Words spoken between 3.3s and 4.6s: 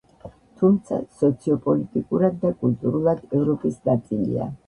ევროპის ნაწილია.